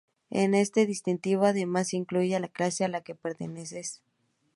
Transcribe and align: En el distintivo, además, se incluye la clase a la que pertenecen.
En 0.31 0.55
el 0.55 0.67
distintivo, 0.73 1.45
además, 1.45 1.89
se 1.89 1.97
incluye 1.97 2.39
la 2.39 2.47
clase 2.47 2.83
a 2.83 2.87
la 2.87 3.01
que 3.01 3.13
pertenecen. 3.13 3.83